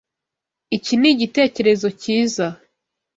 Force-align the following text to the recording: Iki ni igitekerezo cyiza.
Iki 0.75 0.93
ni 0.99 1.07
igitekerezo 1.13 1.87
cyiza. 2.01 2.47